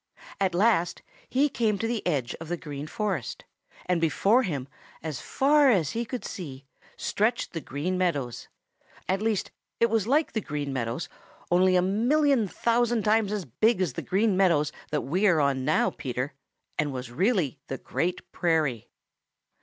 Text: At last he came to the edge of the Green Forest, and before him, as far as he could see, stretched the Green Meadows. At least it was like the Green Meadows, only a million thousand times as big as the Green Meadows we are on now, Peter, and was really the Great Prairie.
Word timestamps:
At 0.39 0.55
last 0.55 1.03
he 1.29 1.47
came 1.47 1.77
to 1.77 1.85
the 1.87 2.01
edge 2.07 2.33
of 2.41 2.47
the 2.47 2.57
Green 2.57 2.87
Forest, 2.87 3.45
and 3.85 4.01
before 4.01 4.41
him, 4.41 4.67
as 5.03 5.21
far 5.21 5.69
as 5.69 5.91
he 5.91 6.05
could 6.05 6.25
see, 6.25 6.65
stretched 6.97 7.53
the 7.53 7.61
Green 7.61 7.99
Meadows. 7.99 8.47
At 9.07 9.21
least 9.21 9.51
it 9.79 9.91
was 9.91 10.07
like 10.07 10.31
the 10.33 10.41
Green 10.41 10.73
Meadows, 10.73 11.07
only 11.51 11.75
a 11.75 11.83
million 11.83 12.47
thousand 12.47 13.03
times 13.03 13.31
as 13.31 13.45
big 13.45 13.79
as 13.79 13.93
the 13.93 14.01
Green 14.01 14.35
Meadows 14.35 14.71
we 14.91 15.27
are 15.27 15.39
on 15.39 15.63
now, 15.65 15.91
Peter, 15.91 16.33
and 16.79 16.91
was 16.91 17.11
really 17.11 17.59
the 17.67 17.77
Great 17.77 18.31
Prairie. 18.31 18.89